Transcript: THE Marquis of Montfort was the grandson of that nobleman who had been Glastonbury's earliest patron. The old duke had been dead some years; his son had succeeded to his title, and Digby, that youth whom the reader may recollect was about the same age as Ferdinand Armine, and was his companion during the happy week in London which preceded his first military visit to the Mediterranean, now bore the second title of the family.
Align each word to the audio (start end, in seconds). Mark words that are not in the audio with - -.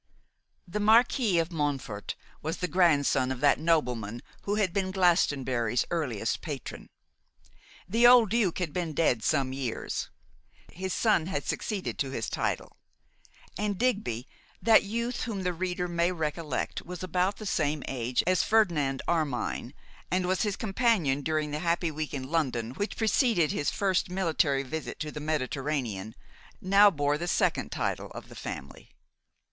THE 0.67 0.79
Marquis 0.79 1.37
of 1.37 1.51
Montfort 1.51 2.15
was 2.41 2.57
the 2.57 2.67
grandson 2.67 3.31
of 3.31 3.39
that 3.41 3.59
nobleman 3.59 4.23
who 4.45 4.55
had 4.55 4.73
been 4.73 4.89
Glastonbury's 4.89 5.85
earliest 5.91 6.41
patron. 6.41 6.87
The 7.87 8.07
old 8.07 8.31
duke 8.31 8.57
had 8.57 8.73
been 8.73 8.93
dead 8.93 9.23
some 9.23 9.53
years; 9.53 10.09
his 10.73 10.91
son 10.91 11.27
had 11.27 11.45
succeeded 11.45 11.99
to 11.99 12.09
his 12.09 12.31
title, 12.31 12.77
and 13.59 13.77
Digby, 13.77 14.27
that 14.59 14.81
youth 14.81 15.25
whom 15.25 15.43
the 15.43 15.53
reader 15.53 15.87
may 15.87 16.11
recollect 16.11 16.81
was 16.81 17.03
about 17.03 17.37
the 17.37 17.45
same 17.45 17.83
age 17.87 18.23
as 18.25 18.41
Ferdinand 18.41 19.03
Armine, 19.07 19.71
and 20.09 20.25
was 20.25 20.41
his 20.41 20.55
companion 20.55 21.21
during 21.21 21.51
the 21.51 21.59
happy 21.59 21.91
week 21.91 22.11
in 22.15 22.27
London 22.31 22.71
which 22.71 22.97
preceded 22.97 23.51
his 23.51 23.69
first 23.69 24.09
military 24.09 24.63
visit 24.63 24.99
to 24.99 25.11
the 25.11 25.19
Mediterranean, 25.19 26.15
now 26.59 26.89
bore 26.89 27.19
the 27.19 27.27
second 27.27 27.71
title 27.71 28.09
of 28.15 28.29
the 28.29 28.35
family. 28.35 28.89